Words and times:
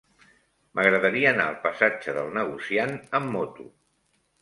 M'agradaria 0.79 1.27
anar 1.33 1.45
al 1.51 1.59
passatge 1.67 2.17
del 2.19 2.35
Negociant 2.41 2.99
amb 3.21 3.35
moto. 3.39 3.71